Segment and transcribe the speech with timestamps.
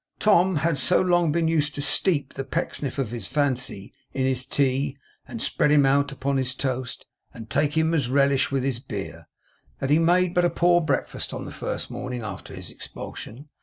[0.17, 4.47] Tom had so long been used to steep the Pecksniff of his fancy in his
[4.47, 8.63] tea, and spread him out upon his toast, and take him as a relish with
[8.63, 9.27] his beer,
[9.77, 13.47] that he made but a poor breakfast on the first morning after his expulsion.